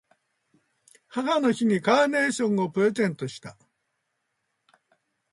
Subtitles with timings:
[1.09, 3.55] 母の日にカーネーションをプレゼントした。